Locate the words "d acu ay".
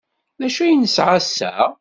0.39-0.73